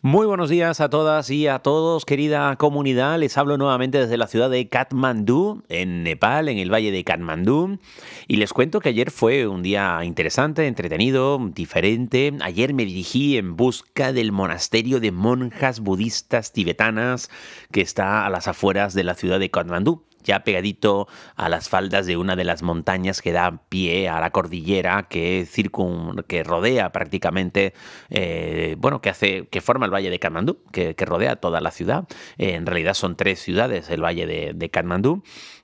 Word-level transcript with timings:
Muy 0.00 0.26
buenos 0.28 0.48
días 0.48 0.80
a 0.80 0.90
todas 0.90 1.28
y 1.28 1.48
a 1.48 1.58
todos, 1.58 2.04
querida 2.04 2.54
comunidad. 2.54 3.18
Les 3.18 3.36
hablo 3.36 3.58
nuevamente 3.58 3.98
desde 3.98 4.16
la 4.16 4.28
ciudad 4.28 4.48
de 4.48 4.68
Katmandú, 4.68 5.64
en 5.68 6.04
Nepal, 6.04 6.48
en 6.48 6.58
el 6.58 6.72
valle 6.72 6.92
de 6.92 7.02
Katmandú. 7.02 7.80
Y 8.28 8.36
les 8.36 8.52
cuento 8.52 8.78
que 8.78 8.90
ayer 8.90 9.10
fue 9.10 9.48
un 9.48 9.60
día 9.64 9.98
interesante, 10.04 10.68
entretenido, 10.68 11.40
diferente. 11.52 12.32
Ayer 12.42 12.74
me 12.74 12.84
dirigí 12.84 13.38
en 13.38 13.56
busca 13.56 14.12
del 14.12 14.30
monasterio 14.30 15.00
de 15.00 15.10
monjas 15.10 15.80
budistas 15.80 16.52
tibetanas 16.52 17.28
que 17.72 17.80
está 17.80 18.24
a 18.24 18.30
las 18.30 18.46
afueras 18.46 18.94
de 18.94 19.02
la 19.02 19.16
ciudad 19.16 19.40
de 19.40 19.50
Katmandú 19.50 20.04
ya 20.24 20.44
pegadito 20.44 21.08
a 21.36 21.48
las 21.48 21.68
faldas 21.68 22.06
de 22.06 22.16
una 22.16 22.36
de 22.36 22.44
las 22.44 22.62
montañas 22.62 23.22
que 23.22 23.32
da 23.32 23.62
pie 23.68 24.08
a 24.08 24.20
la 24.20 24.30
cordillera 24.30 25.04
que 25.04 25.46
circun, 25.46 26.24
que 26.26 26.44
rodea 26.44 26.92
prácticamente, 26.92 27.74
eh, 28.10 28.76
bueno, 28.78 29.00
que 29.00 29.10
hace, 29.10 29.46
que 29.48 29.60
forma 29.60 29.86
el 29.86 29.92
valle 29.92 30.10
de 30.10 30.18
Katmandú, 30.18 30.58
que, 30.72 30.94
rodea 31.08 31.36
toda 31.36 31.60
la 31.60 31.70
ciudad. 31.70 32.06
En 32.36 32.66
realidad 32.66 32.92
son 32.92 33.16
tres 33.16 33.40
ciudades 33.40 33.88
el 33.88 34.04
valle 34.04 34.26
de, 34.26 34.52
de. 34.54 34.68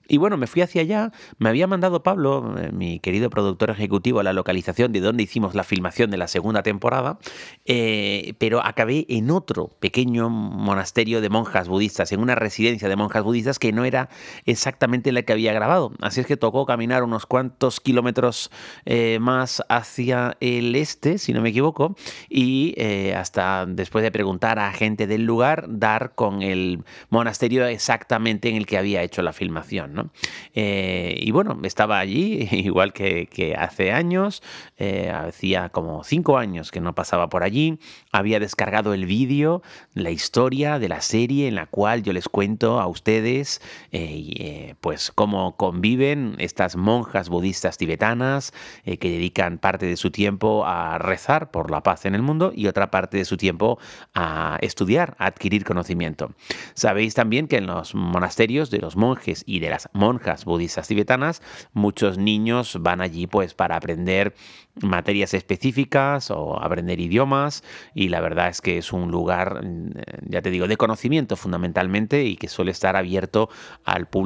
Y 0.07 0.19
bueno, 0.19 0.37
me 0.37 0.47
fui 0.47 0.61
hacia 0.61 0.83
allá, 0.83 1.13
me 1.39 1.49
había 1.49 1.67
mandado 1.67 2.03
Pablo, 2.03 2.55
eh, 2.59 2.71
mi 2.73 3.01
querido 3.01 3.31
productor 3.31 3.71
ejecutivo, 3.71 4.23
la 4.23 4.35
localización 4.35 4.93
de 4.93 5.01
donde 5.01 5.23
hicimos 5.23 5.55
la 5.55 5.65
filmación 5.65 6.11
de 6.11 6.19
la 6.19 6.29
segunda 6.29 6.63
temporada, 6.63 7.19
eh, 7.65 8.35
pero 8.39 8.63
acabé 8.63 9.07
en 9.09 9.31
otro 9.31 9.69
pequeño 9.81 10.29
monasterio 10.29 11.23
de 11.23 11.31
monjas 11.31 11.69
budistas, 11.69 12.13
en 12.13 12.21
una 12.21 12.35
residencia 12.35 12.89
de 12.89 12.97
monjas 12.97 13.23
budistas 13.23 13.59
que 13.59 13.73
no 13.73 13.87
era 13.87 14.11
exactamente 14.47 15.13
la 15.13 15.23
que 15.23 15.33
había 15.33 15.53
grabado. 15.53 15.93
Así 16.01 16.21
es 16.21 16.27
que 16.27 16.37
tocó 16.37 16.67
caminar 16.67 17.03
unos 17.03 17.27
cuantos 17.27 17.81
kilómetros 17.81 18.51
eh, 18.85 19.19
más 19.21 19.63
hacia 19.69 20.37
el 20.41 20.75
este, 20.77 21.19
si 21.19 21.33
no 21.33 21.41
me 21.41 21.51
equivoco, 21.51 21.97
y 22.29 22.75
hasta 23.15 23.67
después 23.67 24.03
de 24.03 24.11
preguntar 24.11 24.59
a 24.59 24.73
gente 24.73 25.07
del 25.07 25.25
lugar, 25.25 25.65
dar 25.69 26.15
con 26.15 26.43
el 26.43 26.85
monasterio 27.11 27.67
exactamente 27.67 28.49
en 28.49 28.57
el 28.57 28.67
que 28.67 28.79
había 28.79 29.03
hecho 29.03 29.23
la 29.23 29.33
filmación. 29.33 30.11
Eh, 30.55 31.17
y 31.21 31.31
bueno, 31.31 31.59
estaba 31.63 31.99
allí, 31.99 32.49
igual 32.53 32.93
que, 32.93 33.55
hace 33.59 33.93
años, 33.93 34.43
eh, 34.79 35.11
hacía 35.11 35.69
como 35.69 36.05
cinco 36.05 36.39
años 36.39 36.71
que 36.71 36.81
no 36.81 36.95
pasaba 36.95 37.29
por 37.29 37.43
allí, 37.43 37.79
había 38.13 38.41
descargado 38.41 38.95
el 38.95 39.07
vídeo, 39.07 39.63
la 39.95 40.11
historia 40.11 40.79
de 40.79 40.89
la 40.89 41.01
serie 41.01 41.49
en 41.49 41.55
la 41.55 41.67
cual 41.67 42.03
yo 42.03 42.13
les 42.13 42.29
cuento 42.29 42.81
a 42.81 42.87
ustedes 42.87 43.61
eh, 43.93 44.34
pues 44.81 45.13
cómo 45.13 45.57
conviven 45.57 46.37
estas 46.39 46.77
monjas 46.77 47.29
budistas 47.29 47.77
tibetanas 47.77 48.53
que 48.85 49.11
dedican 49.11 49.59
parte 49.59 49.87
de 49.87 49.97
su 49.97 50.11
tiempo 50.11 50.65
a 50.67 50.99
rezar 50.99 51.51
por 51.51 51.71
la 51.71 51.83
paz 51.83 52.05
en 52.07 52.15
el 52.15 52.23
mundo 52.23 52.53
y 52.55 52.67
otra 52.67 52.91
parte 52.91 53.17
de 53.17 53.25
su 53.25 53.37
tiempo 53.37 53.79
a 54.15 54.59
estudiar, 54.61 55.15
a 55.19 55.27
adquirir 55.27 55.65
conocimiento. 55.65 56.33
Sabéis 56.75 57.15
también 57.15 57.49
que 57.49 57.57
en 57.57 57.67
los 57.67 57.95
monasterios 57.95 58.71
de 58.71 58.79
los 58.79 58.97
monjes 58.97 59.43
y 59.47 59.61
de 59.61 59.71
las 59.71 59.89
monjas 59.93 60.45
budistas 60.45 60.89
tibetanas, 60.89 61.43
muchos 61.73 62.19
niños 62.19 62.79
van 62.81 63.01
allí 63.01 63.27
pues 63.27 63.55
para 63.55 63.77
aprender 63.77 64.35
materias 64.83 65.35
específicas 65.35 66.31
o 66.31 66.61
aprender 66.61 67.01
idiomas 67.01 67.63
y 67.95 68.09
la 68.09 68.21
verdad 68.21 68.49
es 68.49 68.61
que 68.61 68.79
es 68.79 68.93
un 68.93 69.11
lugar, 69.11 69.65
mm, 69.65 69.91
ya 70.29 70.43
te 70.43 70.51
digo, 70.51 70.67
de 70.67 70.77
conocimiento 70.77 71.37
fundamentalmente 71.37 72.25
y 72.25 72.37
que 72.37 72.49
suele 72.49 72.73
estar 72.73 72.97
abierto 72.97 73.49
al 73.85 74.07
público 74.07 74.24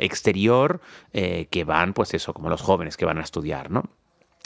exterior 0.00 0.80
eh, 1.12 1.46
que 1.50 1.64
van 1.64 1.92
pues 1.94 2.14
eso, 2.14 2.34
como 2.34 2.48
los 2.48 2.62
jóvenes 2.62 2.96
que 2.96 3.04
van 3.04 3.18
a 3.18 3.22
estudiar, 3.22 3.70
¿no? 3.70 3.90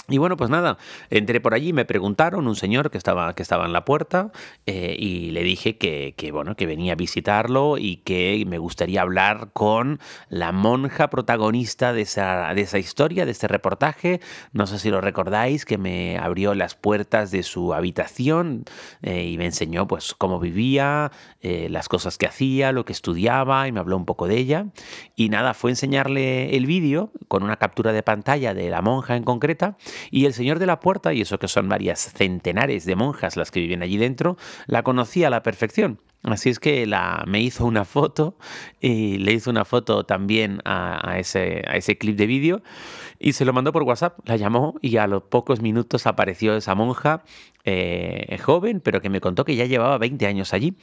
Y 0.07 0.19
bueno, 0.19 0.37
pues 0.37 0.51
nada, 0.51 0.77
entré 1.09 1.41
por 1.41 1.55
allí, 1.55 1.73
me 1.73 1.87
preguntaron, 1.87 2.47
un 2.47 2.57
señor 2.57 2.91
que 2.91 2.99
estaba, 2.99 3.35
que 3.35 3.43
estaba 3.43 3.65
en 3.65 3.73
la 3.73 3.87
puerta, 3.87 4.33
eh, 4.67 4.95
y 4.99 5.31
le 5.31 5.43
dije 5.43 5.79
que, 5.79 6.15
bueno, 6.31 6.57
que 6.57 6.67
venía 6.67 6.93
a 6.93 6.97
visitarlo 6.97 7.79
y 7.79 7.97
que 7.97 8.45
me 8.47 8.59
gustaría 8.59 9.01
hablar 9.01 9.49
con 9.55 10.01
la 10.29 10.53
monja 10.53 11.09
protagonista 11.09 11.95
de 11.95 12.03
esa, 12.03 12.53
de 12.53 12.61
esa 12.61 12.79
historia, 12.79 13.25
de 13.25 13.33
este 13.33 13.49
reportaje. 13.49 14.21
No 14.53 14.67
sé 14.67 14.79
si 14.79 14.91
lo 14.91 15.01
recordáis, 15.01 15.65
que 15.65 15.79
me 15.79 16.19
abrió 16.19 16.55
las 16.55 16.75
puertas 16.75 17.31
de 17.31 17.43
su 17.43 17.73
habitación 17.73 18.65
eh, 19.01 19.25
y 19.25 19.39
me 19.39 19.47
enseñó 19.47 19.87
pues 19.87 20.13
cómo 20.13 20.39
vivía, 20.39 21.13
eh, 21.41 21.69
las 21.71 21.89
cosas 21.89 22.19
que 22.19 22.27
hacía, 22.27 22.73
lo 22.73 22.85
que 22.85 22.93
estudiaba 22.93 23.69
y 23.69 23.73
me 23.73 23.81
habló 23.81 23.97
un 23.97 24.05
poco 24.05 24.29
de 24.29 24.37
ella. 24.37 24.67
Y 25.17 25.31
nada, 25.31 25.55
fue 25.55 25.71
enseñarle 25.71 26.55
el 26.57 26.67
vídeo 26.67 27.11
con 27.29 27.43
una 27.43 27.57
captura 27.57 27.93
de 27.93 28.03
pantalla 28.03 28.53
de 28.53 28.69
la 28.69 28.83
monja 28.83 29.17
en 29.17 29.25
concreta 29.25 29.79
y 30.11 30.27
el 30.27 30.35
señor 30.35 30.59
de 30.59 30.67
la 30.67 30.81
puerta, 30.81 31.13
y 31.13 31.21
eso 31.21 31.39
que 31.39 31.49
son 31.49 31.69
varias 31.69 32.13
centenares 32.17 32.85
de 32.85 32.97
monjas 32.97 33.37
las 33.37 33.51
que 33.51 33.61
viven 33.61 33.83
allí 33.83 33.97
dentro, 33.97 34.37
la 34.67 34.83
conocía 34.83 35.29
a 35.29 35.31
la 35.31 35.43
perfección. 35.43 36.01
Así 36.25 36.49
es 36.49 36.59
que 36.59 36.87
la, 36.87 37.23
me 37.27 37.41
hizo 37.41 37.67
una 37.67 37.85
foto 37.85 38.39
y 38.81 39.19
le 39.19 39.33
hizo 39.35 39.51
una 39.51 39.67
foto 39.67 40.05
también 40.05 40.63
a, 40.65 41.19
ese, 41.19 41.99
clip 41.99 42.17
de 42.17 42.27
vídeo 42.27 42.63
y 43.19 43.35
se 43.35 43.45
lo 43.45 43.53
mandó 43.53 43.73
por 43.73 43.83
WhatsApp, 43.83 44.19
la 44.25 44.37
llamó 44.37 44.75
y 44.81 44.97
a 44.97 45.07
los 45.07 45.25
pocos 45.25 45.61
minutos 45.61 46.07
apareció 46.07 46.57
esa 46.57 46.75
monja 46.75 47.25
eh, 47.67 48.39
joven, 48.43 48.81
pero 48.81 49.03
que 49.03 49.11
me 49.11 49.21
contó 49.21 49.45
que 49.45 49.55
ya 49.55 49.67
llevaba 49.67 49.99
20 49.99 50.27
años 50.27 50.55
allí. 50.55 50.75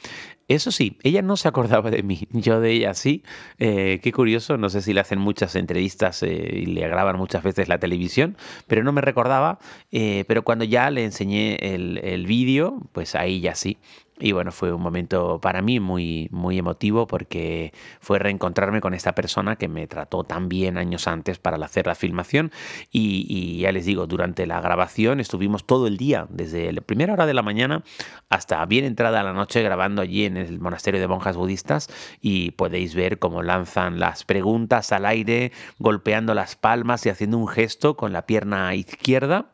Eso 0.46 0.70
sí, 0.70 0.98
ella 1.02 1.22
no 1.22 1.36
se 1.36 1.48
acordaba 1.48 1.90
de 1.90 2.04
mí, 2.04 2.28
yo 2.30 2.60
de 2.60 2.70
ella 2.70 2.94
sí. 2.94 3.24
Eh, 3.58 3.98
qué 4.00 4.12
curioso, 4.12 4.56
no 4.58 4.68
sé 4.68 4.80
si 4.80 4.92
le 4.92 5.00
hacen 5.00 5.18
muchas 5.18 5.56
entrevistas 5.56 6.22
eh, 6.22 6.50
y 6.62 6.66
le 6.66 6.86
graban 6.86 7.16
muchas 7.16 7.42
veces 7.42 7.68
la 7.68 7.78
televisión, 7.78 8.36
pero 8.68 8.84
no 8.84 8.92
me 8.92 9.00
recordaba. 9.00 9.58
pero 9.90 10.42
cuando 10.44 10.64
ya 10.64 10.88
le 10.90 11.04
enseñé 11.04 11.56
el, 11.56 11.98
el 11.98 12.26
vídeo, 12.26 12.78
pues 12.92 13.16
ahí 13.16 13.40
ya 13.40 13.56
sí. 13.56 13.78
Y 14.18 14.32
bueno, 14.32 14.52
fue 14.52 14.72
un 14.72 14.82
momento 14.82 15.40
para 15.40 15.62
mí 15.62 15.80
muy, 15.80 16.28
muy 16.30 16.58
emotivo 16.58 17.06
porque 17.06 17.72
fue 18.00 18.18
reencontrarme 18.18 18.80
con 18.80 18.92
esta 18.92 19.14
persona 19.14 19.56
que 19.56 19.68
me 19.68 19.86
trató 19.86 20.22
tan 20.22 20.48
bien 20.48 20.76
años 20.76 21.08
antes 21.08 21.38
para 21.38 21.56
hacer 21.64 21.86
la 21.86 21.94
filmación. 21.94 22.52
Y, 22.90 23.58
ya 23.60 23.72
les 23.72 23.86
digo, 23.86 24.06
durante 24.06 24.46
la 24.46 24.60
grabación 24.60 25.18
estuvimos 25.18 25.66
todo 25.66 25.86
el 25.86 25.96
día, 25.96 26.26
desde 26.28 26.72
la 26.72 26.82
primera 26.82 27.14
hora 27.14 27.26
de 27.26 27.34
la 27.34 27.42
mañana 27.42 27.82
hasta 28.28 28.64
bien 28.66 28.84
entrada 28.84 29.22
la 29.22 29.32
noche, 29.32 29.62
grabando 29.62 30.02
allí 30.02 30.24
en 30.24 30.36
el 30.36 30.60
monasterio 30.60 31.00
de 31.00 31.08
monjas 31.08 31.36
budistas. 31.36 31.88
Y 32.20 32.52
podéis 32.52 32.94
ver 32.94 33.18
cómo 33.18 33.42
lanzan 33.42 33.98
las 33.98 34.24
preguntas 34.24 34.92
al 34.92 35.06
aire, 35.06 35.52
golpeando 35.78 36.34
las 36.34 36.54
palmas 36.54 37.04
y 37.06 37.08
haciendo 37.08 37.38
un 37.38 37.48
gesto 37.48 37.96
con 37.96 38.12
la 38.12 38.26
pierna 38.26 38.74
izquierda. 38.74 39.46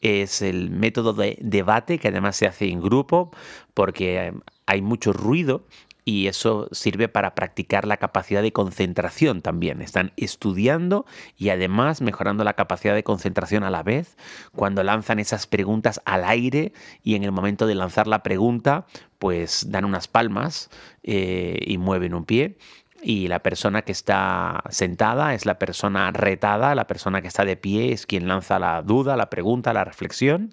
Es 0.00 0.42
el 0.42 0.70
método 0.70 1.12
de 1.12 1.38
debate 1.40 1.98
que 1.98 2.08
además 2.08 2.36
se 2.36 2.46
hace 2.46 2.68
en 2.68 2.80
grupo 2.80 3.30
porque 3.76 4.32
hay 4.64 4.80
mucho 4.80 5.12
ruido 5.12 5.62
y 6.06 6.28
eso 6.28 6.68
sirve 6.72 7.08
para 7.08 7.34
practicar 7.34 7.86
la 7.86 7.98
capacidad 7.98 8.40
de 8.40 8.52
concentración 8.52 9.42
también. 9.42 9.82
Están 9.82 10.12
estudiando 10.16 11.04
y 11.36 11.50
además 11.50 12.00
mejorando 12.00 12.42
la 12.42 12.54
capacidad 12.54 12.94
de 12.94 13.02
concentración 13.02 13.64
a 13.64 13.70
la 13.70 13.82
vez 13.82 14.16
cuando 14.54 14.82
lanzan 14.82 15.18
esas 15.18 15.46
preguntas 15.46 16.00
al 16.06 16.24
aire 16.24 16.72
y 17.02 17.16
en 17.16 17.22
el 17.24 17.32
momento 17.32 17.66
de 17.66 17.74
lanzar 17.74 18.06
la 18.06 18.22
pregunta 18.22 18.86
pues 19.18 19.70
dan 19.70 19.84
unas 19.84 20.08
palmas 20.08 20.70
eh, 21.02 21.58
y 21.66 21.76
mueven 21.76 22.14
un 22.14 22.24
pie 22.24 22.56
y 23.02 23.28
la 23.28 23.40
persona 23.40 23.82
que 23.82 23.92
está 23.92 24.62
sentada 24.70 25.34
es 25.34 25.46
la 25.46 25.58
persona 25.58 26.10
retada, 26.10 26.74
la 26.74 26.86
persona 26.86 27.22
que 27.22 27.28
está 27.28 27.44
de 27.44 27.56
pie 27.56 27.92
es 27.92 28.06
quien 28.06 28.28
lanza 28.28 28.58
la 28.58 28.82
duda, 28.82 29.16
la 29.16 29.30
pregunta, 29.30 29.72
la 29.72 29.84
reflexión 29.84 30.50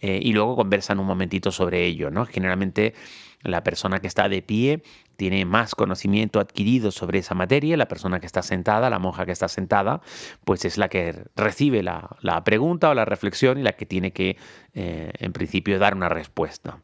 eh, 0.00 0.20
y 0.22 0.32
luego 0.32 0.56
conversan 0.56 0.98
un 0.98 1.06
momentito 1.06 1.52
sobre 1.52 1.84
ello. 1.84 2.10
¿no? 2.10 2.26
Generalmente 2.26 2.94
la 3.42 3.62
persona 3.62 4.00
que 4.00 4.06
está 4.06 4.28
de 4.28 4.42
pie 4.42 4.82
tiene 5.16 5.44
más 5.44 5.74
conocimiento 5.74 6.40
adquirido 6.40 6.90
sobre 6.90 7.20
esa 7.20 7.34
materia, 7.34 7.76
la 7.76 7.88
persona 7.88 8.18
que 8.18 8.26
está 8.26 8.42
sentada, 8.42 8.90
la 8.90 8.98
monja 8.98 9.26
que 9.26 9.32
está 9.32 9.48
sentada, 9.48 10.00
pues 10.44 10.64
es 10.64 10.76
la 10.76 10.88
que 10.88 11.24
recibe 11.36 11.82
la, 11.82 12.16
pregunta 12.44 12.90
o 12.90 12.94
la 12.94 13.04
reflexión 13.04 13.58
y 13.58 13.62
la 13.62 13.72
que 13.72 13.86
tiene 13.86 14.12
que, 14.12 14.36
eh, 14.74 15.12
en 15.18 15.32
principio, 15.32 15.78
dar 15.78 15.94
una 15.94 16.08
respuesta. 16.08 16.78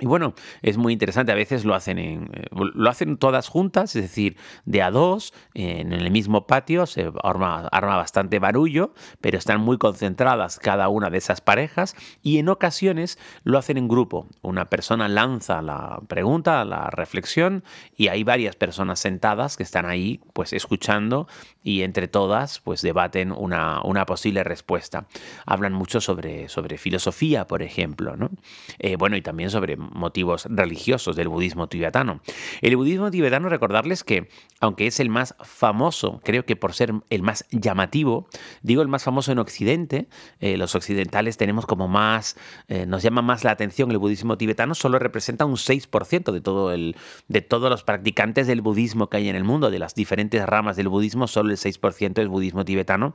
Y 0.00 0.06
bueno, 0.06 0.34
es 0.62 0.76
muy 0.76 0.92
interesante, 0.92 1.32
a 1.32 1.36
veces 1.36 1.64
lo 1.64 1.74
hacen, 1.74 1.98
en, 1.98 2.30
eh, 2.32 2.46
lo 2.52 2.90
hacen 2.90 3.16
todas 3.16 3.48
juntas, 3.48 3.94
es 3.94 4.02
decir, 4.02 4.36
de 4.64 4.82
a 4.82 4.90
dos, 4.90 5.32
en 5.54 5.92
el 5.92 6.10
mismo 6.10 6.46
patio, 6.46 6.86
se 6.86 7.10
arma, 7.22 7.68
arma, 7.70 7.96
bastante 7.96 8.38
barullo, 8.38 8.94
pero 9.20 9.38
están 9.38 9.60
muy 9.60 9.78
concentradas 9.78 10.58
cada 10.58 10.88
una 10.88 11.10
de 11.10 11.18
esas 11.18 11.40
parejas 11.40 11.94
y 12.22 12.38
en 12.38 12.48
ocasiones 12.48 13.18
lo 13.44 13.58
hacen 13.58 13.76
en 13.76 13.88
grupo. 13.88 14.26
Una 14.42 14.68
persona 14.68 15.08
lanza 15.08 15.62
la 15.62 16.00
pregunta, 16.08 16.64
la 16.64 16.90
reflexión 16.90 17.64
y 17.96 18.08
hay 18.08 18.24
varias 18.24 18.56
personas 18.56 18.98
sentadas 18.98 19.56
que 19.56 19.62
están 19.62 19.86
ahí 19.86 20.20
pues 20.32 20.52
escuchando 20.52 21.28
y 21.62 21.82
entre 21.82 22.08
todas 22.08 22.60
pues 22.60 22.82
debaten 22.82 23.32
una, 23.32 23.82
una 23.82 24.06
posible 24.06 24.42
respuesta. 24.44 25.06
Hablan 25.46 25.72
mucho 25.72 26.00
sobre, 26.00 26.48
sobre 26.48 26.78
filosofía, 26.78 27.46
por 27.46 27.62
ejemplo, 27.62 28.16
¿no? 28.16 28.30
Eh, 28.78 28.96
bueno, 28.96 29.16
y 29.16 29.22
también 29.22 29.50
sobre 29.50 29.76
motivos 29.92 30.46
religiosos 30.48 31.16
del 31.16 31.28
budismo 31.28 31.68
tibetano. 31.68 32.20
El 32.60 32.76
budismo 32.76 33.10
tibetano, 33.10 33.48
recordarles 33.48 34.04
que, 34.04 34.28
aunque 34.60 34.86
es 34.86 35.00
el 35.00 35.08
más 35.08 35.34
famoso, 35.42 36.20
creo 36.24 36.44
que 36.44 36.56
por 36.56 36.72
ser 36.72 36.92
el 37.10 37.22
más 37.22 37.44
llamativo, 37.50 38.28
digo 38.62 38.82
el 38.82 38.88
más 38.88 39.04
famoso 39.04 39.32
en 39.32 39.38
Occidente, 39.38 40.08
eh, 40.40 40.56
los 40.56 40.74
occidentales 40.74 41.36
tenemos 41.36 41.66
como 41.66 41.88
más, 41.88 42.36
eh, 42.68 42.86
nos 42.86 43.02
llama 43.02 43.22
más 43.22 43.44
la 43.44 43.50
atención 43.50 43.90
el 43.90 43.98
budismo 43.98 44.36
tibetano, 44.36 44.74
solo 44.74 44.98
representa 44.98 45.44
un 45.44 45.56
6% 45.56 46.32
de, 46.32 46.40
todo 46.40 46.72
el, 46.72 46.96
de 47.28 47.42
todos 47.42 47.70
los 47.70 47.84
practicantes 47.84 48.46
del 48.46 48.60
budismo 48.60 49.08
que 49.08 49.18
hay 49.18 49.28
en 49.28 49.36
el 49.36 49.44
mundo, 49.44 49.70
de 49.70 49.78
las 49.78 49.94
diferentes 49.94 50.44
ramas 50.46 50.76
del 50.76 50.88
budismo, 50.88 51.26
solo 51.26 51.50
el 51.50 51.56
6% 51.56 52.20
es 52.20 52.28
budismo 52.28 52.64
tibetano. 52.64 53.14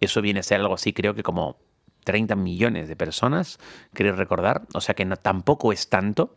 Eso 0.00 0.22
viene 0.22 0.40
a 0.40 0.42
ser 0.42 0.60
algo 0.60 0.74
así, 0.74 0.92
creo 0.92 1.14
que 1.14 1.22
como 1.22 1.58
30 2.04 2.36
millones 2.36 2.88
de 2.88 2.96
personas, 2.96 3.58
creo 3.92 4.14
recordar, 4.14 4.62
o 4.74 4.80
sea 4.80 4.94
que 4.94 5.04
no, 5.04 5.16
tampoco 5.16 5.72
es 5.72 5.88
tanto, 5.88 6.34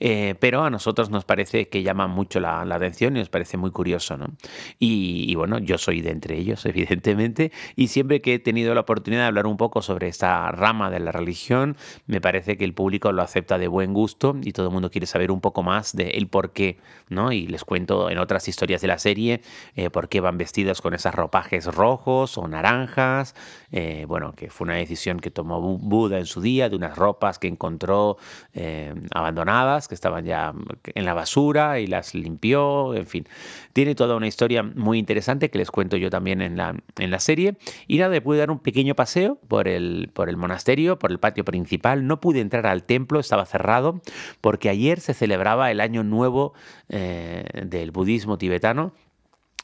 eh, 0.00 0.34
pero 0.40 0.64
a 0.64 0.70
nosotros 0.70 1.10
nos 1.10 1.24
parece 1.24 1.68
que 1.68 1.82
llama 1.82 2.06
mucho 2.06 2.40
la, 2.40 2.62
atención 2.62 3.16
y 3.16 3.20
nos 3.20 3.28
parece 3.28 3.56
muy 3.56 3.70
curioso, 3.70 4.16
¿no? 4.16 4.34
Y, 4.78 5.34
bueno, 5.36 5.58
yo 5.58 5.78
soy 5.78 6.00
de 6.00 6.10
entre 6.10 6.36
ellos, 6.36 6.66
evidentemente, 6.66 7.52
y 7.76 7.88
siempre 7.88 8.20
que 8.20 8.34
he 8.34 8.38
tenido 8.38 8.74
la 8.74 8.80
oportunidad 8.80 9.22
de 9.22 9.28
hablar 9.28 9.46
un 9.46 9.56
poco 9.56 9.82
sobre 9.82 10.08
esta 10.08 10.50
rama 10.50 10.90
de 10.90 11.00
la 11.00 11.12
religión, 11.12 11.76
me 12.06 12.20
parece 12.20 12.56
que 12.56 12.64
el 12.64 12.74
público 12.74 13.12
lo 13.12 13.22
acepta 13.22 13.58
de 13.58 13.68
buen 13.68 13.92
gusto 13.94 14.36
y 14.42 14.52
todo 14.52 14.66
el 14.66 14.72
mundo 14.72 14.90
quiere 14.90 15.06
saber 15.06 15.30
un 15.30 15.40
poco 15.40 15.62
más 15.62 15.94
de 15.94 16.10
el 16.10 16.28
por 16.28 16.52
qué, 16.52 16.78
¿no? 17.08 17.32
Y 17.32 17.46
les 17.46 17.64
cuento 17.64 18.10
en 18.10 18.18
otras 18.18 18.48
historias 18.48 18.80
de 18.80 18.88
la 18.88 18.98
serie 18.98 19.42
eh, 19.76 19.90
por 19.90 20.08
qué 20.08 20.20
van 20.20 20.38
vestidos 20.38 20.80
con 20.80 20.94
esos 20.94 21.14
ropajes 21.14 21.66
rojos 21.66 22.38
o 22.38 22.48
naranjas, 22.48 23.34
eh, 23.76 24.04
bueno, 24.06 24.34
que 24.36 24.50
fue 24.50 24.66
una 24.66 24.76
decisión 24.76 25.18
que 25.18 25.32
tomó 25.32 25.60
Buda 25.60 26.20
en 26.20 26.26
su 26.26 26.40
día, 26.40 26.68
de 26.68 26.76
unas 26.76 26.96
ropas 26.96 27.40
que 27.40 27.48
encontró 27.48 28.18
eh, 28.52 28.94
abandonadas, 29.12 29.88
que 29.88 29.96
estaban 29.96 30.24
ya 30.24 30.54
en 30.94 31.04
la 31.04 31.12
basura 31.12 31.80
y 31.80 31.88
las 31.88 32.14
limpió, 32.14 32.94
en 32.94 33.08
fin. 33.08 33.26
Tiene 33.72 33.96
toda 33.96 34.14
una 34.14 34.28
historia 34.28 34.62
muy 34.62 35.00
interesante 35.00 35.50
que 35.50 35.58
les 35.58 35.72
cuento 35.72 35.96
yo 35.96 36.08
también 36.08 36.40
en 36.40 36.56
la, 36.56 36.76
en 37.00 37.10
la 37.10 37.18
serie. 37.18 37.56
Y 37.88 37.98
nada, 37.98 38.20
pude 38.20 38.38
dar 38.38 38.52
un 38.52 38.60
pequeño 38.60 38.94
paseo 38.94 39.40
por 39.48 39.66
el, 39.66 40.08
por 40.14 40.28
el 40.28 40.36
monasterio, 40.36 40.96
por 40.96 41.10
el 41.10 41.18
patio 41.18 41.44
principal. 41.44 42.06
No 42.06 42.20
pude 42.20 42.38
entrar 42.38 42.68
al 42.68 42.84
templo, 42.84 43.18
estaba 43.18 43.44
cerrado, 43.44 44.00
porque 44.40 44.68
ayer 44.68 45.00
se 45.00 45.14
celebraba 45.14 45.72
el 45.72 45.80
año 45.80 46.04
nuevo 46.04 46.54
eh, 46.90 47.44
del 47.66 47.90
budismo 47.90 48.38
tibetano 48.38 48.92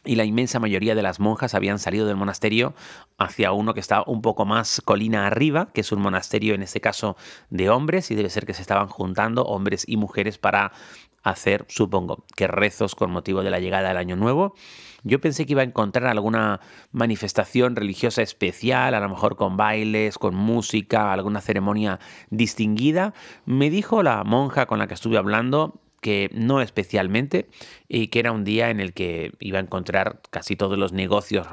y 0.04 0.16
la 0.16 0.24
inmensa 0.24 0.58
mayoría 0.58 0.94
de 0.94 1.02
las 1.02 1.20
monjas 1.20 1.54
habían 1.54 1.78
salido 1.78 2.06
del 2.06 2.16
monasterio 2.16 2.74
hacia 3.18 3.52
uno 3.52 3.74
que 3.74 3.80
está 3.80 4.02
un 4.06 4.22
poco 4.22 4.46
más 4.46 4.80
colina 4.84 5.26
arriba, 5.26 5.70
que 5.74 5.82
es 5.82 5.92
un 5.92 6.00
monasterio 6.00 6.54
en 6.54 6.62
este 6.62 6.80
caso 6.80 7.16
de 7.50 7.68
hombres, 7.68 8.10
y 8.10 8.14
debe 8.14 8.30
ser 8.30 8.46
que 8.46 8.54
se 8.54 8.62
estaban 8.62 8.88
juntando 8.88 9.44
hombres 9.44 9.84
y 9.86 9.96
mujeres 9.96 10.38
para 10.38 10.72
hacer, 11.22 11.66
supongo, 11.68 12.24
que 12.34 12.46
rezos 12.46 12.94
con 12.94 13.10
motivo 13.10 13.42
de 13.42 13.50
la 13.50 13.60
llegada 13.60 13.88
del 13.88 13.98
Año 13.98 14.16
Nuevo. 14.16 14.54
Yo 15.02 15.20
pensé 15.20 15.44
que 15.44 15.52
iba 15.52 15.62
a 15.62 15.66
encontrar 15.66 16.06
alguna 16.06 16.60
manifestación 16.92 17.76
religiosa 17.76 18.22
especial, 18.22 18.94
a 18.94 19.00
lo 19.00 19.08
mejor 19.08 19.36
con 19.36 19.56
bailes, 19.56 20.16
con 20.16 20.34
música, 20.34 21.12
alguna 21.12 21.40
ceremonia 21.40 22.00
distinguida. 22.30 23.12
Me 23.44 23.68
dijo 23.68 24.02
la 24.02 24.24
monja 24.24 24.66
con 24.66 24.78
la 24.78 24.86
que 24.86 24.94
estuve 24.94 25.18
hablando 25.18 25.80
que 26.00 26.30
no 26.32 26.60
especialmente, 26.60 27.48
y 27.88 28.08
que 28.08 28.20
era 28.20 28.32
un 28.32 28.44
día 28.44 28.70
en 28.70 28.80
el 28.80 28.92
que 28.92 29.32
iba 29.40 29.58
a 29.58 29.62
encontrar 29.62 30.20
casi 30.30 30.56
todos 30.56 30.78
los 30.78 30.92
negocios 30.92 31.46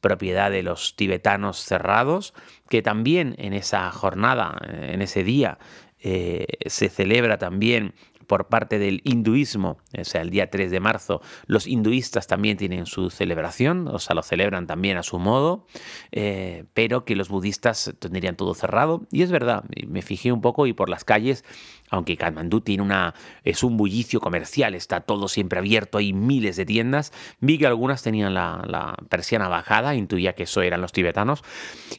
propiedad 0.00 0.50
de 0.50 0.62
los 0.62 0.96
tibetanos 0.96 1.64
cerrados, 1.64 2.34
que 2.68 2.82
también 2.82 3.34
en 3.38 3.54
esa 3.54 3.90
jornada, 3.90 4.60
en 4.68 5.00
ese 5.00 5.24
día, 5.24 5.58
eh, 5.98 6.46
se 6.66 6.90
celebra 6.90 7.38
también 7.38 7.94
por 8.26 8.48
parte 8.48 8.78
del 8.78 9.00
hinduismo, 9.04 9.78
o 9.98 10.04
sea, 10.04 10.22
el 10.22 10.30
día 10.30 10.50
3 10.50 10.70
de 10.70 10.80
marzo, 10.80 11.20
los 11.46 11.66
hinduistas 11.66 12.26
también 12.26 12.56
tienen 12.56 12.86
su 12.86 13.10
celebración, 13.10 13.88
o 13.88 13.98
sea, 13.98 14.14
lo 14.14 14.22
celebran 14.22 14.66
también 14.66 14.96
a 14.96 15.02
su 15.02 15.18
modo, 15.18 15.66
eh, 16.12 16.64
pero 16.74 17.04
que 17.04 17.16
los 17.16 17.28
budistas 17.28 17.94
tendrían 17.98 18.36
todo 18.36 18.54
cerrado. 18.54 19.06
Y 19.10 19.22
es 19.22 19.30
verdad, 19.30 19.64
me 19.86 20.02
fijé 20.02 20.32
un 20.32 20.40
poco 20.40 20.66
y 20.66 20.72
por 20.72 20.88
las 20.88 21.04
calles, 21.04 21.44
aunque 21.90 22.16
Kathmandú 22.16 22.60
tiene 22.60 22.82
una, 22.82 23.14
es 23.44 23.62
un 23.62 23.76
bullicio 23.76 24.20
comercial, 24.20 24.74
está 24.74 25.00
todo 25.00 25.28
siempre 25.28 25.58
abierto, 25.58 25.98
hay 25.98 26.12
miles 26.12 26.56
de 26.56 26.66
tiendas, 26.66 27.12
vi 27.40 27.58
que 27.58 27.66
algunas 27.66 28.02
tenían 28.02 28.34
la, 28.34 28.64
la 28.66 28.96
persiana 29.08 29.48
bajada, 29.48 29.94
intuía 29.94 30.34
que 30.34 30.44
eso 30.44 30.62
eran 30.62 30.80
los 30.80 30.92
tibetanos, 30.92 31.42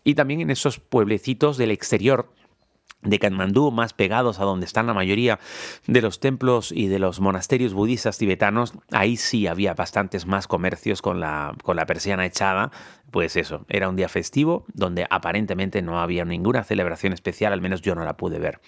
y 0.03 0.15
también 0.15 0.41
en 0.41 0.49
esos 0.49 0.79
pueblecitos 0.79 1.57
del 1.57 1.71
exterior, 1.71 2.31
de 3.05 3.19
Katmandú, 3.19 3.71
más 3.71 3.93
pegados 3.93 4.39
a 4.39 4.43
donde 4.43 4.65
están 4.65 4.87
la 4.87 4.93
mayoría 4.93 5.39
de 5.87 6.01
los 6.01 6.19
templos 6.19 6.71
y 6.71 6.87
de 6.87 6.99
los 6.99 7.19
monasterios 7.19 7.73
budistas 7.73 8.17
tibetanos, 8.17 8.73
ahí 8.91 9.17
sí 9.17 9.47
había 9.47 9.73
bastantes 9.73 10.25
más 10.25 10.47
comercios 10.47 11.01
con 11.01 11.19
la, 11.19 11.55
con 11.63 11.75
la 11.75 11.85
persiana 11.85 12.25
echada. 12.25 12.71
Pues 13.11 13.37
eso, 13.37 13.65
era 13.69 13.87
un 13.87 13.95
día 13.95 14.09
festivo 14.09 14.65
donde 14.73 15.07
aparentemente 15.09 15.81
no 15.81 16.01
había 16.01 16.25
ninguna 16.25 16.63
celebración 16.63 17.13
especial, 17.13 17.53
al 17.53 17.61
menos 17.61 17.81
yo 17.81 17.95
no 17.95 18.03
la 18.03 18.17
pude 18.17 18.39
ver. 18.39 18.59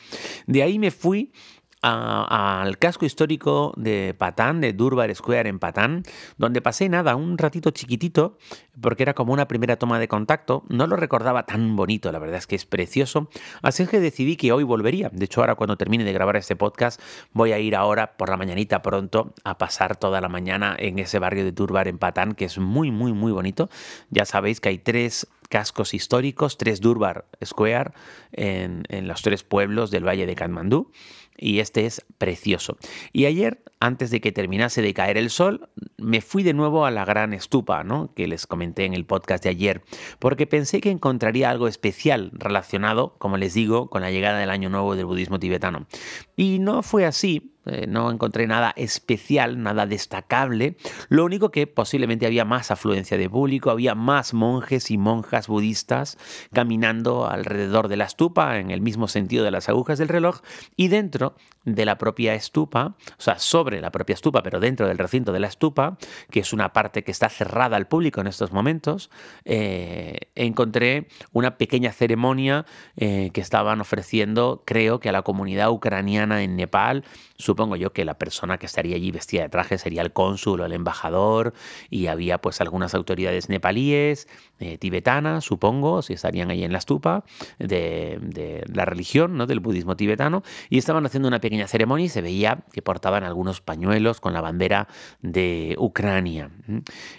De 0.46 0.64
ahí 0.64 0.80
me 0.80 0.92
fui 0.92 1.34
al 1.82 2.78
casco 2.78 3.06
histórico 3.06 3.74
de 3.78 4.16
Patán, 4.18 4.62
de 4.62 4.74
Durbar 4.74 5.14
Square 5.14 5.50
en 5.50 5.60
Patán, 5.60 6.04
donde 6.38 6.62
pasé 6.62 6.90
nada, 6.90 7.16
un 7.16 7.38
ratito 7.38 7.72
chiquitito, 7.72 8.38
porque 8.82 9.04
era 9.04 9.14
como 9.14 9.34
una 9.34 9.48
primera 9.48 9.78
toma 9.78 10.00
de 10.00 10.08
contacto. 10.08 10.64
No 10.70 10.88
lo 10.88 10.96
recordaba 10.96 11.46
tan 11.46 11.76
bonito, 11.76 12.12
la 12.12 12.20
verdad 12.20 12.38
es 12.38 12.48
que 12.48 12.56
es 12.56 12.66
precioso. 12.66 13.30
Así 13.62 13.84
es 13.84 13.90
que 13.90 14.00
decidí 14.00 14.36
que 14.36 14.52
hoy 14.52 14.64
volvería. 14.64 15.10
De 15.12 15.26
hecho, 15.26 15.42
ahora 15.42 15.56
cuando 15.56 15.78
termine 15.78 16.04
de 16.04 16.14
grabar 16.14 16.36
este 16.36 16.56
podcast, 16.56 17.02
voy 17.34 17.52
a 17.52 17.60
ir 17.60 17.76
ahora 17.76 18.18
por 18.18 18.30
la 18.30 18.38
mañanita 18.38 18.82
pronto 18.82 19.34
a 19.44 19.58
pasar 19.58 19.96
toda 19.96 20.22
la 20.22 20.30
mañana 20.30 20.76
en 20.78 21.00
ese 21.00 21.20
barrio 21.20 21.44
de 21.44 21.52
Durbar 21.52 21.88
en 21.88 21.98
Patán, 21.98 22.34
que 22.34 22.46
es 22.46 22.58
muy, 22.58 22.92
muy, 22.92 23.14
muy 23.14 23.32
bonito. 23.32 23.70
Ya 24.10 24.26
sabéis 24.26 24.60
que 24.60 24.70
hay 24.70 24.80
tres 24.80 25.28
cascos 25.50 25.94
históricos, 25.94 26.58
tres 26.58 26.82
Durbar 26.82 27.26
Square 27.44 27.92
en, 28.34 28.84
los 29.08 29.22
tres 29.22 29.44
pueblos 29.44 29.92
del 29.92 30.06
Valle 30.06 30.26
de 30.26 30.36
Katmandú 30.36 30.92
y 31.38 31.60
este 31.60 31.86
es 31.86 32.04
precioso. 32.18 32.78
Y 33.14 33.26
ayer, 33.26 33.62
antes 33.80 34.12
de 34.12 34.22
que 34.22 34.32
terminase 34.32 34.82
de 34.82 34.94
caer 34.94 35.18
el 35.18 35.30
sol, 35.30 35.70
me 35.98 36.22
fui 36.22 36.44
de 36.44 36.54
nuevo 36.54 36.86
a 36.86 36.92
la 36.92 37.06
gran 37.06 37.34
estupa, 37.34 37.84
¿no? 37.84 38.14
que 38.16 38.28
les 38.28 38.48
comenté 38.48 38.86
en 38.86 38.94
el 38.94 39.06
podcast 39.06 39.44
de 39.44 39.50
ayer, 39.50 39.84
porque 40.20 40.48
pensé 40.48 40.82
que 40.82 40.90
encontraría 40.90 41.50
algo 41.50 41.68
especial 41.68 42.32
relacionado, 42.34 43.16
como 43.18 43.38
les 43.38 43.54
digo, 43.54 43.90
con 43.90 44.02
la 44.02 44.12
llegada 44.12 44.40
del 44.40 44.50
año 44.50 44.70
nuevo 44.70 44.96
del 44.96 45.06
budismo 45.06 45.40
tibetano. 45.40 45.88
Y 46.36 46.60
no 46.60 46.84
fue 46.84 47.06
así, 47.06 47.54
eh, 47.68 47.86
no 47.88 48.12
encontré 48.12 48.48
nada 48.48 48.74
especial, 48.78 49.62
nada 49.62 49.86
destacable. 49.86 50.78
Lo 51.10 51.26
único 51.26 51.52
que 51.52 51.68
posiblemente 51.68 52.26
había 52.26 52.46
más 52.46 52.72
afluencia 52.72 53.18
de 53.18 53.30
público, 53.30 53.72
había 53.72 53.94
más 53.94 54.34
monjes 54.34 54.90
y 54.90 54.98
monjas 54.98 55.48
budistas 55.48 56.18
caminando 56.54 57.28
alrededor 57.28 57.90
de 57.90 57.98
la 57.98 58.06
estupa 58.06 58.58
en 58.60 58.72
el 58.72 58.82
mismo 58.82 59.08
sentido 59.08 59.44
de 59.44 59.52
las 59.52 59.68
agujas 59.68 60.00
del 60.00 60.08
reloj 60.08 60.40
y 60.76 60.88
dentro 60.88 61.36
de 61.66 61.86
la 61.86 61.98
propia 61.98 62.34
estupa, 62.34 62.96
o 63.10 63.22
sea, 63.22 63.40
sobre 63.40 63.67
la 63.82 63.92
propia 63.92 64.14
estupa, 64.14 64.44
pero 64.44 64.60
dentro 64.60 64.88
del 64.88 64.98
recinto 64.98 65.32
de 65.32 65.40
la 65.40 65.48
estupa, 65.48 65.98
que 66.32 66.40
es 66.40 66.54
una 66.54 66.74
parte 66.74 67.04
que 67.04 67.12
está 67.12 67.30
cerrada 67.30 67.78
al 67.78 67.88
público 67.88 68.22
en 68.22 68.28
estos 68.28 68.52
momentos, 68.52 69.10
eh, 69.46 70.18
encontré 70.36 71.08
una 71.32 71.58
pequeña 71.58 71.92
ceremonia 71.92 72.66
eh, 72.96 73.32
que 73.34 73.42
estaban 73.42 73.82
ofreciendo, 73.82 74.64
creo 74.66 75.00
que 75.00 75.10
a 75.10 75.12
la 75.12 75.22
comunidad 75.22 75.70
ucraniana 75.72 76.44
en 76.44 76.56
Nepal, 76.56 77.04
supongo 77.38 77.76
yo 77.76 77.94
que 77.94 78.06
la 78.06 78.18
persona 78.18 78.58
que 78.58 78.66
estaría 78.66 78.96
allí 78.96 79.12
vestida 79.12 79.44
de 79.44 79.50
traje 79.50 79.78
sería 79.78 80.02
el 80.02 80.14
cónsul 80.14 80.62
o 80.62 80.66
el 80.66 80.74
embajador 80.74 81.54
y 81.90 82.08
había 82.08 82.40
pues 82.40 82.62
algunas 82.62 82.94
autoridades 82.96 83.50
nepalíes, 83.50 84.28
eh, 84.60 84.78
tibetanas, 84.78 85.44
supongo, 85.44 86.02
si 86.02 86.14
estarían 86.14 86.50
ahí 86.50 86.64
en 86.64 86.72
la 86.72 86.80
estupa 86.80 87.24
de, 87.60 88.18
de 88.22 88.64
la 88.74 88.86
religión, 88.86 89.38
¿no? 89.38 89.46
del 89.46 89.60
budismo 89.60 89.96
tibetano, 89.96 90.44
y 90.70 90.78
estaban 90.78 91.06
haciendo 91.06 91.28
una 91.28 91.40
pequeña 91.40 91.68
ceremonia 91.68 92.06
y 92.06 92.10
se 92.10 92.22
veía 92.22 92.64
que 92.72 92.82
portaban 92.82 93.24
algunos 93.24 93.57
pañuelos 93.62 94.20
con 94.20 94.34
la 94.34 94.42
bandera 94.42 94.88
de 95.22 95.76
Ucrania. 95.78 96.50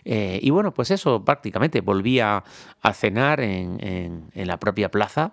Eh, 0.04 0.38
y 0.42 0.50
bueno, 0.50 0.72
pues 0.72 0.90
eso 0.90 1.24
prácticamente 1.24 1.80
volvía 1.80 2.44
a 2.82 2.92
cenar 2.92 3.40
en, 3.40 4.30
la 4.34 4.58
propia 4.58 4.90
plaza 4.90 5.32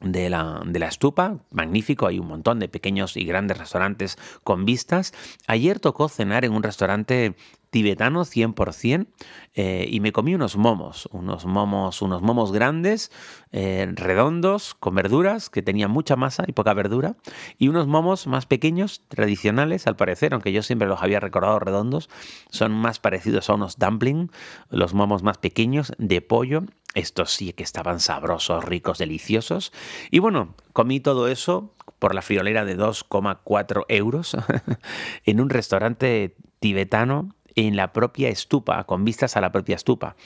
de 0.00 0.28
la, 0.28 0.62
de 0.66 0.78
la, 0.78 0.88
estupa, 0.88 1.38
magnífico, 1.50 2.06
hay 2.06 2.18
un 2.18 2.26
montón 2.26 2.58
de 2.58 2.68
pequeños 2.68 3.16
y 3.16 3.24
grandes 3.24 3.58
restaurantes 3.58 4.18
con 4.42 4.64
vistas. 4.64 5.12
Ayer 5.46 5.80
tocó 5.80 6.08
cenar 6.08 6.44
en 6.44 6.52
un 6.52 6.62
restaurante 6.62 7.36
tibetano 7.74 8.24
100% 8.24 9.08
eh, 9.54 9.88
y 9.90 9.98
me 9.98 10.12
comí 10.12 10.32
unos 10.32 10.56
momos, 10.56 11.08
unos 11.10 11.44
momos, 11.44 12.02
unos 12.02 12.22
momos 12.22 12.52
grandes, 12.52 13.10
eh, 13.50 13.90
redondos, 13.96 14.74
con 14.74 14.94
verduras, 14.94 15.50
que 15.50 15.60
tenían 15.60 15.90
mucha 15.90 16.14
masa 16.14 16.44
y 16.46 16.52
poca 16.52 16.72
verdura, 16.72 17.16
y 17.58 17.66
unos 17.66 17.88
momos 17.88 18.28
más 18.28 18.46
pequeños, 18.46 19.02
tradicionales 19.08 19.88
al 19.88 19.96
parecer, 19.96 20.34
aunque 20.34 20.52
yo 20.52 20.62
siempre 20.62 20.86
los 20.86 21.02
había 21.02 21.18
recordado 21.18 21.58
redondos, 21.58 22.08
son 22.48 22.70
más 22.70 23.00
parecidos 23.00 23.50
a 23.50 23.54
unos 23.54 23.76
dumplings, 23.76 24.30
los 24.70 24.94
momos 24.94 25.24
más 25.24 25.38
pequeños 25.38 25.92
de 25.98 26.20
pollo 26.20 26.62
Estos 26.94 27.32
sí 27.32 27.52
que 27.54 27.64
estaban 27.64 27.98
sabrosos, 27.98 28.64
ricos, 28.64 28.98
deliciosos. 28.98 29.72
Y 30.12 30.20
bueno, 30.20 30.54
comí 30.72 31.00
todo 31.00 31.26
eso 31.26 31.74
por 31.98 32.14
la 32.14 32.22
friolera 32.22 32.64
de 32.64 32.78
2,4 32.78 33.84
euros 33.88 34.36
en 35.24 35.40
un 35.40 35.50
restaurante 35.50 36.36
tibetano 36.60 37.34
en 37.56 37.76
la 37.76 37.92
propia 37.92 38.28
estupa, 38.28 38.84
con 38.84 39.04
vistas 39.04 39.36
a 39.36 39.40
la 39.40 39.52
propia 39.52 39.76
estupa. 39.76 40.16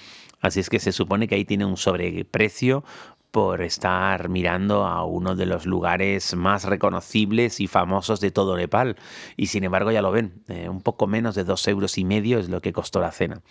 Así 0.41 0.61
es 0.61 0.71
que 0.71 0.79
se 0.79 0.93
supone 0.93 1.27
que 1.27 1.35
ahí 1.35 1.45
tiene 1.45 1.65
un 1.65 1.77
sobreprecio 1.77 2.85
por 3.31 3.61
estar 3.61 4.29
mirando 4.29 4.85
a 4.87 5.05
uno 5.05 5.37
de 5.37 5.45
los 5.45 5.67
lugares 5.67 6.35
más 6.35 6.65
reconocibles 6.65 7.61
y 7.61 7.67
famosos 7.67 8.21
de 8.21 8.31
todo 8.31 8.57
Nepal. 8.57 8.97
Y 9.37 9.47
sin 9.47 9.65
embargo, 9.65 9.91
ya 9.91 10.01
lo 10.01 10.11
ven, 10.11 10.43
eh, 10.49 10.69
un 10.69 10.81
poco 10.81 11.07
menos 11.07 11.35
de 11.35 11.45
dos 11.45 11.67
euros 11.69 11.99
y 11.99 12.05
medio 12.05 12.39
es 12.39 12.49
lo 12.49 12.61
que 12.61 12.73
costó 12.73 13.01
la 13.01 13.13
cena. 13.13 13.43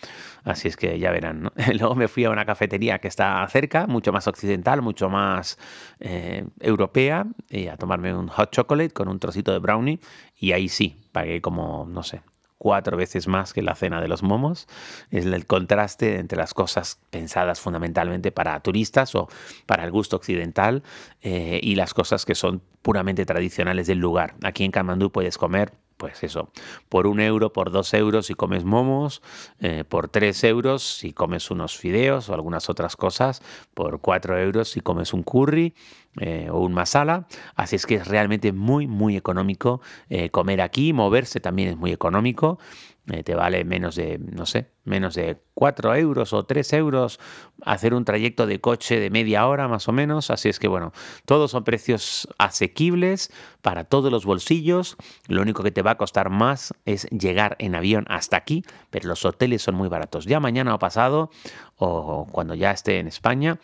Así 0.44 0.68
es 0.68 0.78
que 0.78 0.98
ya 0.98 1.12
verán. 1.12 1.52
Luego 1.80 1.96
me 1.96 2.08
fui 2.08 2.26
a 2.26 2.32
una 2.32 2.46
cafetería 2.46 3.00
que 3.00 3.08
está 3.08 3.48
cerca, 3.50 3.86
mucho 3.86 4.12
más 4.12 4.28
occidental, 4.28 4.82
mucho 4.82 5.10
más 5.10 5.60
eh, 6.00 6.46
europea, 6.60 7.28
y 7.50 7.68
a 7.68 7.78
tomarme 7.78 8.16
un 8.16 8.30
hot 8.30 8.52
chocolate 8.52 8.92
con 8.92 9.08
un 9.08 9.20
trocito 9.20 9.52
de 9.52 9.60
brownie. 9.60 10.00
Y 10.36 10.54
ahí 10.54 10.70
sí, 10.70 10.98
pagué 11.12 11.42
como, 11.42 11.86
no 11.88 12.02
sé, 12.02 12.22
cuatro 12.58 12.98
veces 12.98 13.28
más 13.28 13.54
que 13.54 13.62
la 13.62 13.76
cena 13.76 14.02
de 14.02 14.08
los 14.08 14.24
momos. 14.24 14.68
Es 15.12 15.26
el 15.26 15.46
contraste 15.46 16.20
entre 16.20 16.38
las 16.38 16.54
cosas 16.54 17.00
pensadas 17.10 17.60
fundamentalmente 17.60 18.32
para 18.32 18.60
turistas 18.60 19.16
o 19.16 19.28
para 19.66 19.84
el 19.84 19.92
gusto 19.92 20.16
occidental 20.16 20.84
eh, 21.22 21.60
y 21.62 21.76
las 21.76 21.94
cosas 21.94 22.26
que 22.26 22.36
son 22.36 22.62
puramente 22.82 23.26
tradicionales 23.26 23.88
del 23.88 24.00
lugar. 24.00 24.36
Aquí 24.44 24.64
en 24.64 24.72
Kamandú 24.72 25.12
puedes 25.12 25.38
comer 25.38 25.74
pues 25.98 26.24
eso, 26.24 26.52
por 26.90 27.08
un 27.08 27.20
euro, 27.20 27.52
por 27.52 27.72
dos 27.72 27.94
euros 27.94 28.28
si 28.28 28.36
comes 28.36 28.64
momos, 28.64 29.22
eh, 29.60 29.84
por 29.84 30.10
tres 30.10 30.44
euros 30.44 30.84
si 30.84 31.12
comes 31.12 31.50
unos 31.52 31.76
fideos 31.76 32.30
o 32.30 32.34
algunas 32.34 32.70
otras 32.70 32.96
cosas, 32.96 33.42
por 33.74 34.00
cuatro 34.00 34.40
euros 34.40 34.70
si 34.70 34.82
comes 34.82 35.12
un 35.12 35.24
curry 35.24 35.74
eh, 36.20 36.50
o 36.52 36.60
un 36.60 36.74
masala. 36.74 37.28
Así 37.56 37.76
es 37.76 37.86
que 37.86 37.96
es 37.96 38.08
realmente 38.08 38.52
muy, 38.52 38.88
muy 38.88 39.16
económico 39.16 39.82
eh, 40.10 40.30
comer 40.30 40.62
aquí, 40.62 40.94
moverse 40.94 41.40
también 41.40 41.70
es 41.70 41.78
muy 41.78 41.92
económico. 41.92 42.60
Eh, 43.10 43.24
te 43.24 43.36
vale 43.36 43.64
menos 43.64 43.96
de, 43.96 44.20
no 44.20 44.46
sé, 44.46 44.70
menos 44.84 45.16
de 45.16 45.42
4 45.54 45.96
euros 45.96 46.34
o 46.34 46.44
3 46.44 46.74
euros 46.74 47.22
hacer 47.64 47.94
un 47.94 48.04
trayecto 48.04 48.46
de 48.46 48.60
coche 48.60 49.00
de 49.00 49.10
media 49.10 49.48
hora 49.48 49.70
más 49.70 49.88
o 49.88 49.94
menos. 49.94 50.30
Así 50.30 50.50
es 50.50 50.60
que 50.60 50.68
bueno, 50.68 50.92
todos 51.24 51.52
son 51.52 51.64
precios 51.64 52.28
asequibles 52.38 53.32
para 53.62 53.86
todos 53.86 54.12
los 54.12 54.26
bolsillos. 54.26 54.98
Lo 55.30 55.42
único 55.42 55.64
que 55.64 55.72
te 55.72 55.84
va 55.84 55.92
a 55.92 55.98
costar 55.98 56.30
más 56.30 56.74
es 56.84 57.06
llegar 57.12 57.56
en 57.60 57.76
avión 57.76 58.06
hasta 58.10 58.36
aquí, 58.36 58.66
pero 58.90 59.08
los 59.08 59.24
hoteles 59.24 59.62
son 59.62 59.76
muy 59.76 59.88
baratos. 59.88 60.26
Ya 60.26 60.42
mañana 60.42 60.76
o 60.76 60.80
pasado, 60.80 61.30
o 61.78 62.28
cuando 62.30 62.56
ya 62.56 62.72
esté 62.72 63.00
en 63.00 63.08
España, 63.08 63.58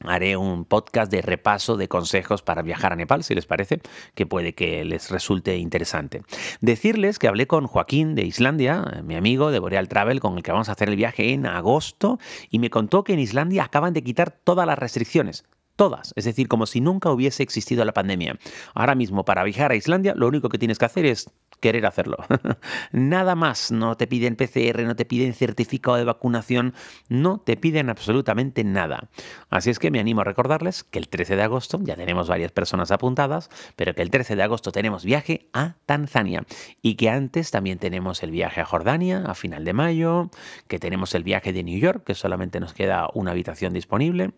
haré 0.00 0.36
un 0.36 0.64
podcast 0.64 1.10
de 1.10 1.22
repaso 1.22 1.76
de 1.76 1.88
consejos 1.88 2.42
para 2.42 2.62
viajar 2.62 2.92
a 2.92 2.96
Nepal, 2.96 3.24
si 3.24 3.34
les 3.34 3.46
parece, 3.46 3.80
que 4.14 4.26
puede 4.26 4.54
que 4.54 4.84
les 4.84 5.10
resulte 5.10 5.56
interesante. 5.56 6.22
Decirles 6.60 7.18
que 7.18 7.28
hablé 7.28 7.46
con 7.46 7.66
Joaquín 7.66 8.14
de 8.14 8.22
Islandia, 8.22 9.02
mi 9.04 9.16
amigo 9.16 9.50
de 9.50 9.58
Boreal 9.58 9.88
Travel, 9.88 10.20
con 10.20 10.36
el 10.36 10.42
que 10.42 10.52
vamos 10.52 10.68
a 10.68 10.72
hacer 10.72 10.88
el 10.88 10.96
viaje 10.96 11.32
en 11.32 11.46
agosto, 11.46 12.18
y 12.50 12.58
me 12.58 12.70
contó 12.70 13.04
que 13.04 13.14
en 13.14 13.20
Islandia 13.20 13.64
acaban 13.64 13.94
de 13.94 14.02
quitar 14.02 14.30
todas 14.30 14.66
las 14.66 14.78
restricciones. 14.78 15.44
Todas, 15.76 16.12
es 16.14 16.24
decir, 16.24 16.46
como 16.46 16.66
si 16.66 16.80
nunca 16.80 17.10
hubiese 17.10 17.42
existido 17.42 17.84
la 17.84 17.92
pandemia. 17.92 18.38
Ahora 18.74 18.94
mismo, 18.94 19.24
para 19.24 19.42
viajar 19.42 19.72
a 19.72 19.74
Islandia, 19.74 20.14
lo 20.14 20.28
único 20.28 20.48
que 20.48 20.58
tienes 20.58 20.78
que 20.78 20.84
hacer 20.84 21.04
es 21.04 21.28
querer 21.64 21.86
hacerlo. 21.86 22.18
Nada 22.92 23.34
más, 23.34 23.72
no 23.72 23.96
te 23.96 24.06
piden 24.06 24.36
PCR, 24.36 24.82
no 24.82 24.96
te 24.96 25.06
piden 25.06 25.32
certificado 25.32 25.96
de 25.96 26.04
vacunación, 26.04 26.74
no 27.08 27.38
te 27.38 27.56
piden 27.56 27.88
absolutamente 27.88 28.64
nada. 28.64 29.08
Así 29.48 29.70
es 29.70 29.78
que 29.78 29.90
me 29.90 29.98
animo 29.98 30.20
a 30.20 30.24
recordarles 30.24 30.84
que 30.84 30.98
el 30.98 31.08
13 31.08 31.36
de 31.36 31.42
agosto, 31.42 31.80
ya 31.82 31.96
tenemos 31.96 32.28
varias 32.28 32.52
personas 32.52 32.90
apuntadas, 32.90 33.48
pero 33.76 33.94
que 33.94 34.02
el 34.02 34.10
13 34.10 34.36
de 34.36 34.42
agosto 34.42 34.72
tenemos 34.72 35.06
viaje 35.06 35.48
a 35.54 35.76
Tanzania 35.86 36.44
y 36.82 36.96
que 36.96 37.08
antes 37.08 37.50
también 37.50 37.78
tenemos 37.78 38.22
el 38.22 38.30
viaje 38.30 38.60
a 38.60 38.66
Jordania 38.66 39.24
a 39.26 39.34
final 39.34 39.64
de 39.64 39.72
mayo, 39.72 40.30
que 40.68 40.78
tenemos 40.78 41.14
el 41.14 41.22
viaje 41.22 41.54
de 41.54 41.62
New 41.62 41.78
York, 41.78 42.04
que 42.04 42.14
solamente 42.14 42.60
nos 42.60 42.74
queda 42.74 43.08
una 43.14 43.30
habitación 43.30 43.72
disponible, 43.72 44.32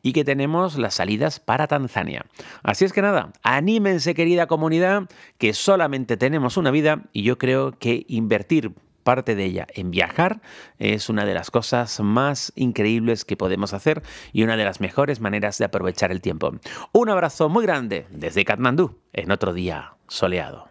y 0.00 0.14
que 0.14 0.24
tenemos 0.24 0.78
las 0.78 0.94
salidas 0.94 1.40
para 1.40 1.66
Tanzania. 1.66 2.24
Así 2.62 2.86
es 2.86 2.94
que 2.94 3.02
nada, 3.02 3.32
anímense 3.42 4.14
querida 4.14 4.46
comunidad, 4.46 5.10
que 5.36 5.52
solamente 5.52 6.16
tenemos 6.16 6.56
vida 6.70 7.04
y 7.12 7.22
yo 7.22 7.38
creo 7.38 7.72
que 7.78 8.04
invertir 8.08 8.72
parte 9.02 9.34
de 9.34 9.44
ella 9.44 9.66
en 9.74 9.90
viajar 9.90 10.40
es 10.78 11.08
una 11.08 11.24
de 11.24 11.34
las 11.34 11.50
cosas 11.50 12.00
más 12.00 12.52
increíbles 12.54 13.24
que 13.24 13.36
podemos 13.36 13.72
hacer 13.72 14.02
y 14.32 14.42
una 14.42 14.56
de 14.56 14.64
las 14.64 14.80
mejores 14.80 15.20
maneras 15.20 15.58
de 15.58 15.64
aprovechar 15.64 16.12
el 16.12 16.20
tiempo. 16.20 16.52
Un 16.92 17.08
abrazo 17.08 17.48
muy 17.48 17.64
grande 17.64 18.06
desde 18.10 18.44
Katmandú 18.44 18.98
en 19.12 19.30
otro 19.30 19.52
día 19.52 19.94
soleado. 20.08 20.69